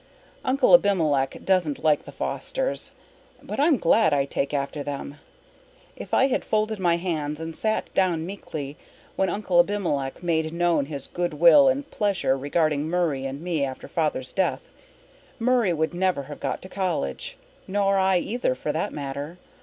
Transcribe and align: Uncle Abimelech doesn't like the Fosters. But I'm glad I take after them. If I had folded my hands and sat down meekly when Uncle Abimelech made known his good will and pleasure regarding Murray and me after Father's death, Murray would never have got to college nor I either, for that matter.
Uncle 0.43 0.73
Abimelech 0.73 1.45
doesn't 1.45 1.83
like 1.83 2.05
the 2.05 2.11
Fosters. 2.11 2.89
But 3.43 3.59
I'm 3.59 3.77
glad 3.77 4.15
I 4.15 4.25
take 4.25 4.51
after 4.51 4.81
them. 4.81 5.19
If 5.95 6.11
I 6.11 6.25
had 6.25 6.43
folded 6.43 6.79
my 6.79 6.97
hands 6.97 7.39
and 7.39 7.55
sat 7.55 7.93
down 7.93 8.25
meekly 8.25 8.77
when 9.15 9.29
Uncle 9.29 9.59
Abimelech 9.59 10.23
made 10.23 10.51
known 10.53 10.87
his 10.87 11.05
good 11.05 11.35
will 11.35 11.67
and 11.67 11.87
pleasure 11.91 12.35
regarding 12.35 12.89
Murray 12.89 13.27
and 13.27 13.41
me 13.41 13.63
after 13.63 13.87
Father's 13.87 14.33
death, 14.33 14.63
Murray 15.37 15.71
would 15.71 15.93
never 15.93 16.23
have 16.23 16.39
got 16.39 16.63
to 16.63 16.67
college 16.67 17.37
nor 17.67 17.99
I 17.99 18.17
either, 18.17 18.55
for 18.55 18.71
that 18.71 18.91
matter. 18.91 19.37